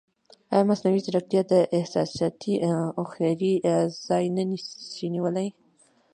[0.53, 2.53] ایا مصنوعي ځیرکتیا د احساساتي
[2.99, 3.53] هوښیارۍ
[4.07, 4.43] ځای نه
[4.93, 5.47] شي نیولی؟